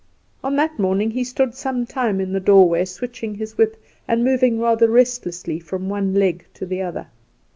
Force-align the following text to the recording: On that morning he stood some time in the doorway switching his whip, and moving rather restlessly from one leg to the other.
On 0.43 0.55
that 0.55 0.79
morning 0.79 1.11
he 1.11 1.23
stood 1.23 1.53
some 1.53 1.85
time 1.85 2.19
in 2.19 2.33
the 2.33 2.39
doorway 2.39 2.85
switching 2.85 3.35
his 3.35 3.55
whip, 3.55 3.79
and 4.07 4.23
moving 4.25 4.59
rather 4.59 4.89
restlessly 4.89 5.59
from 5.59 5.89
one 5.89 6.15
leg 6.15 6.43
to 6.55 6.65
the 6.65 6.81
other. 6.81 7.05